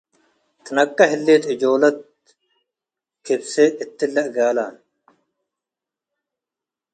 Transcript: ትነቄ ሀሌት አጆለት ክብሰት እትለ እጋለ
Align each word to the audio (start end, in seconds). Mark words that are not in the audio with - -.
ትነቄ 0.65 0.97
ሀሌት 1.11 1.43
አጆለት 1.51 1.97
ክብሰት 3.25 3.75
እትለ 3.83 4.15
እጋለ 4.27 4.59